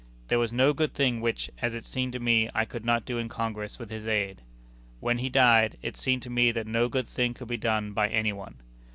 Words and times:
There 0.29 0.39
was 0.39 0.51
no 0.51 0.73
good 0.73 0.95
thing 0.95 1.21
which, 1.21 1.51
as 1.61 1.75
it 1.75 1.85
seemed 1.85 2.13
to 2.13 2.19
me, 2.19 2.49
I 2.55 2.65
could 2.65 2.83
not 2.83 3.05
do 3.05 3.19
in 3.19 3.29
Congress 3.29 3.77
with 3.77 3.91
his 3.91 4.07
aid. 4.07 4.41
When 4.99 5.19
he 5.19 5.29
died, 5.29 5.77
it 5.83 5.95
seemed 5.95 6.23
to 6.23 6.29
me 6.31 6.51
that 6.53 6.65
no 6.65 6.89
good 6.89 7.07
thing 7.07 7.35
could 7.35 7.49
be 7.49 7.55
done 7.57 7.91
by 7.93 8.07
any 8.09 8.33
one. 8.33 8.55